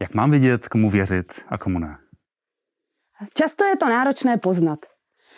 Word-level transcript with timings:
Jak 0.00 0.14
mám 0.14 0.30
vidět, 0.30 0.68
komu 0.68 0.90
věřit 0.90 1.32
a 1.48 1.58
komu 1.58 1.78
ne? 1.78 1.98
Často 3.34 3.64
je 3.64 3.76
to 3.76 3.88
náročné 3.88 4.36
poznat. 4.36 4.78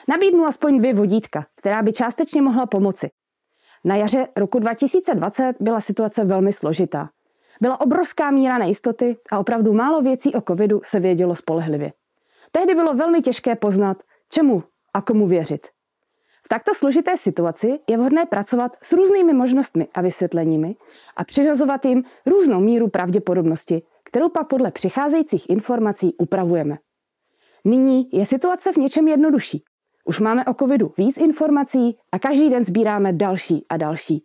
Nabídnu 0.08 0.44
aspoň 0.44 0.78
dvě 0.78 0.94
vodítka, 0.94 1.46
která 1.56 1.82
by 1.82 1.92
částečně 1.92 2.42
mohla 2.42 2.66
pomoci. 2.66 3.10
Na 3.84 3.96
jaře 3.96 4.26
roku 4.36 4.58
2020 4.58 5.56
byla 5.60 5.80
situace 5.80 6.24
velmi 6.24 6.52
složitá. 6.52 7.10
Byla 7.60 7.80
obrovská 7.80 8.30
míra 8.30 8.58
nejistoty 8.58 9.16
a 9.32 9.38
opravdu 9.38 9.72
málo 9.72 10.02
věcí 10.02 10.34
o 10.34 10.40
covidu 10.40 10.80
se 10.84 11.00
vědělo 11.00 11.36
spolehlivě. 11.36 11.92
Tehdy 12.50 12.74
bylo 12.74 12.94
velmi 12.94 13.20
těžké 13.20 13.56
poznat, 13.56 14.02
čemu 14.28 14.62
a 14.94 15.00
komu 15.00 15.26
věřit. 15.26 15.66
V 16.44 16.48
takto 16.48 16.74
složité 16.74 17.16
situaci 17.16 17.78
je 17.88 17.96
vhodné 17.96 18.26
pracovat 18.26 18.76
s 18.82 18.92
různými 18.92 19.32
možnostmi 19.32 19.88
a 19.94 20.00
vysvětleními 20.00 20.76
a 21.16 21.24
přiřazovat 21.24 21.84
jim 21.84 22.04
různou 22.26 22.60
míru 22.60 22.88
pravděpodobnosti, 22.88 23.82
kterou 24.10 24.28
pak 24.28 24.48
podle 24.48 24.70
přicházejících 24.70 25.50
informací 25.50 26.14
upravujeme. 26.18 26.78
Nyní 27.64 28.08
je 28.12 28.26
situace 28.26 28.72
v 28.72 28.76
něčem 28.76 29.08
jednodušší. 29.08 29.64
Už 30.04 30.20
máme 30.20 30.44
o 30.44 30.54
covidu 30.54 30.92
víc 30.98 31.18
informací 31.18 31.96
a 32.12 32.18
každý 32.18 32.50
den 32.50 32.64
sbíráme 32.64 33.12
další 33.12 33.66
a 33.68 33.76
další. 33.76 34.24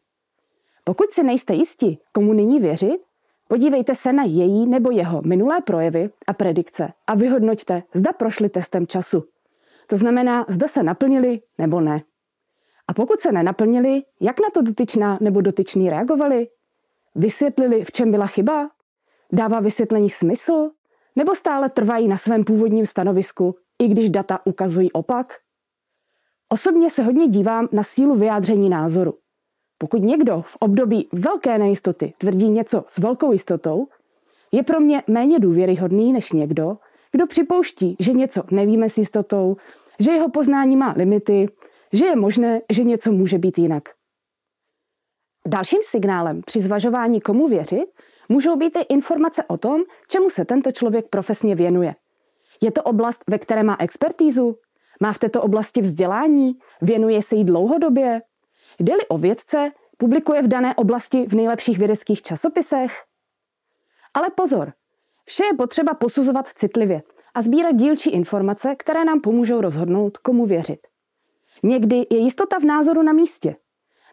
Pokud 0.84 1.12
si 1.12 1.24
nejste 1.24 1.54
jisti, 1.54 1.98
komu 2.12 2.34
nyní 2.34 2.60
věřit, 2.60 3.02
podívejte 3.48 3.96
se 3.96 4.14
na 4.14 4.24
její 4.24 4.68
nebo 4.68 4.92
jeho 4.92 5.22
minulé 5.26 5.62
projevy 5.62 6.10
a 6.28 6.34
predikce 6.34 6.94
a 7.08 7.16
vyhodnoťte, 7.16 7.84
zda 7.94 8.14
prošli 8.14 8.50
testem 8.50 8.88
času. 8.88 9.24
To 9.88 9.98
znamená, 9.98 10.46
zda 10.50 10.68
se 10.68 10.84
naplnili 10.84 11.42
nebo 11.58 11.82
ne. 11.82 12.02
A 12.88 12.94
pokud 12.94 13.20
se 13.20 13.32
nenaplnili, 13.32 14.02
jak 14.22 14.40
na 14.40 14.50
to 14.54 14.62
dotyčná 14.62 15.18
nebo 15.22 15.42
dotyčný 15.42 15.90
reagovali? 15.90 16.48
Vysvětlili, 17.16 17.84
v 17.84 17.92
čem 17.92 18.12
byla 18.12 18.28
chyba? 18.28 18.70
Dává 19.32 19.60
vysvětlení 19.60 20.10
smysl? 20.10 20.70
Nebo 21.16 21.36
stále 21.36 21.70
trvají 21.70 22.08
na 22.08 22.18
svém 22.18 22.44
původním 22.44 22.86
stanovisku, 22.86 23.56
i 23.84 23.88
když 23.88 24.10
data 24.10 24.40
ukazují 24.46 24.92
opak? 24.92 25.34
Osobně 26.50 26.90
se 26.90 27.04
hodně 27.04 27.28
dívám 27.28 27.68
na 27.72 27.84
sílu 27.84 28.16
vyjádření 28.16 28.70
názoru. 28.70 29.14
Pokud 29.78 29.98
někdo 29.98 30.42
v 30.42 30.56
období 30.60 31.10
velké 31.14 31.58
nejistoty 31.58 32.14
tvrdí 32.18 32.50
něco 32.50 32.84
s 32.88 32.98
velkou 32.98 33.32
jistotou, 33.32 33.88
je 34.52 34.64
pro 34.64 34.80
mě 34.80 35.04
méně 35.08 35.40
důvěryhodný 35.40 36.14
než 36.14 36.32
někdo, 36.32 36.78
kdo 37.12 37.28
připouští, 37.28 37.96
že 38.00 38.14
něco 38.14 38.44
nevíme 38.52 38.90
s 38.90 38.98
jistotou, 38.98 39.58
že 40.00 40.12
jeho 40.12 40.30
poznání 40.30 40.76
má 40.78 40.94
limity, 40.98 41.48
že 41.94 42.06
je 42.06 42.16
možné, 42.16 42.62
že 42.72 42.84
něco 42.84 43.12
může 43.12 43.38
být 43.38 43.58
jinak. 43.58 43.84
Dalším 45.48 45.80
signálem 45.84 46.42
při 46.46 46.62
zvažování, 46.62 47.22
komu 47.22 47.48
věřit, 47.48 47.86
můžou 48.30 48.56
být 48.56 48.76
i 48.76 48.82
informace 48.82 49.44
o 49.44 49.58
tom, 49.58 49.82
čemu 50.08 50.30
se 50.30 50.46
tento 50.46 50.72
člověk 50.72 51.10
profesně 51.10 51.56
věnuje. 51.56 51.96
Je 52.62 52.72
to 52.72 52.84
oblast, 52.84 53.24
ve 53.30 53.40
které 53.40 53.64
má 53.64 53.78
expertízu? 53.80 54.58
Má 55.02 55.14
v 55.14 55.20
této 55.20 55.42
oblasti 55.42 55.82
vzdělání? 55.82 56.54
Věnuje 56.82 57.22
se 57.22 57.36
jí 57.36 57.44
dlouhodobě? 57.44 58.22
Jde-li 58.80 59.08
o 59.08 59.18
vědce, 59.18 59.72
publikuje 59.98 60.42
v 60.42 60.48
dané 60.48 60.76
oblasti 60.76 61.26
v 61.28 61.34
nejlepších 61.34 61.78
vědeckých 61.78 62.22
časopisech? 62.22 63.04
Ale 64.14 64.30
pozor, 64.30 64.74
vše 65.26 65.46
je 65.46 65.54
potřeba 65.54 65.94
posuzovat 65.94 66.48
citlivě 66.48 67.04
a 67.34 67.42
sbírat 67.42 67.76
dílčí 67.76 68.10
informace, 68.10 68.76
které 68.76 69.06
nám 69.06 69.22
pomůžou 69.22 69.62
rozhodnout, 69.62 70.18
komu 70.18 70.46
věřit. 70.46 70.88
Někdy 71.64 71.96
je 71.96 72.18
jistota 72.18 72.60
v 72.60 72.64
názoru 72.64 73.02
na 73.02 73.14
místě. 73.14 73.56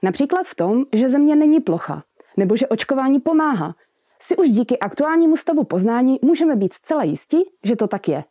Například 0.03 0.47
v 0.47 0.55
tom, 0.55 0.85
že 0.93 1.09
země 1.09 1.37
není 1.37 1.61
plocha, 1.61 2.05
nebo 2.37 2.57
že 2.57 2.69
očkování 2.69 3.21
pomáhá, 3.21 3.75
si 4.23 4.37
už 4.37 4.51
díky 4.51 4.78
aktuálnímu 4.78 5.37
stavu 5.37 5.65
poznání 5.65 6.19
můžeme 6.23 6.57
být 6.57 6.73
zcela 6.73 7.02
jistí, 7.02 7.45
že 7.64 7.77
to 7.77 7.89
tak 7.89 8.08
je. 8.08 8.24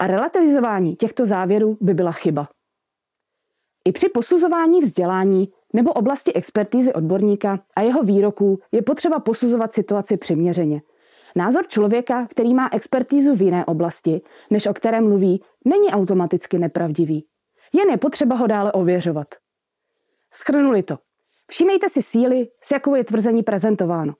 A 0.00 0.06
relativizování 0.06 0.96
těchto 0.96 1.26
závěrů 1.26 1.78
by 1.80 1.94
byla 1.94 2.12
chyba. 2.12 2.48
I 3.84 3.92
při 3.92 4.08
posuzování 4.08 4.80
vzdělání 4.80 5.48
nebo 5.72 5.92
oblasti 5.92 6.32
expertízy 6.32 6.92
odborníka 6.92 7.60
a 7.76 7.80
jeho 7.80 8.02
výroků 8.02 8.58
je 8.72 8.82
potřeba 8.82 9.20
posuzovat 9.20 9.72
situaci 9.72 10.16
přiměřeně. 10.16 10.82
Názor 11.36 11.68
člověka, 11.68 12.26
který 12.26 12.54
má 12.54 12.68
expertízu 12.72 13.36
v 13.36 13.42
jiné 13.42 13.64
oblasti, 13.64 14.20
než 14.50 14.66
o 14.66 14.74
které 14.74 15.00
mluví, 15.00 15.42
není 15.64 15.88
automaticky 15.88 16.58
nepravdivý. 16.58 17.26
Jen 17.72 17.90
je 17.90 17.96
potřeba 17.96 18.36
ho 18.36 18.46
dále 18.46 18.72
ověřovat. 18.72 19.28
Schrnuli 20.34 20.82
to. 20.82 20.98
Všímejte 21.50 21.88
si 21.88 22.02
síly, 22.02 22.48
s 22.62 22.70
jakou 22.70 22.94
je 22.94 23.04
tvrzení 23.04 23.42
prezentováno. 23.42 24.14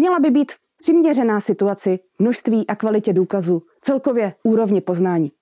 Měla 0.00 0.18
by 0.18 0.30
být 0.30 0.52
přiměřená 0.78 1.40
situaci, 1.40 1.98
množství 2.18 2.66
a 2.66 2.76
kvalitě 2.76 3.12
důkazů, 3.12 3.62
celkově 3.80 4.34
úrovni 4.42 4.80
poznání. 4.80 5.32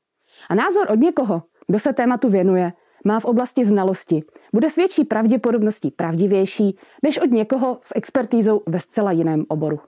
A 0.49 0.55
názor 0.55 0.91
od 0.91 0.99
někoho, 0.99 1.43
kdo 1.67 1.79
se 1.79 1.93
tématu 1.93 2.29
věnuje, 2.29 2.73
má 3.05 3.21
v 3.21 3.25
oblasti 3.25 3.65
znalosti, 3.65 4.23
bude 4.53 4.71
s 4.71 4.77
větší 4.77 5.05
pravděpodobností 5.05 5.91
pravdivější 5.91 6.79
než 7.03 7.19
od 7.19 7.31
někoho 7.31 7.79
s 7.83 7.93
expertízou 7.95 8.63
ve 8.67 8.81
zcela 8.81 9.13
jiném 9.13 9.45
oboru. 9.49 9.81